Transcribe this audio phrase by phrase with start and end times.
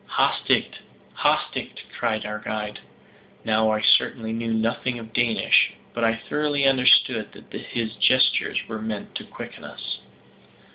[0.17, 0.79] "Hastigt,
[1.15, 2.79] hastigt!" cried our guide.
[3.45, 8.81] Now I certainly knew nothing of Danish, but I thoroughly understood that his gestures were
[8.81, 9.99] meant to quicken us.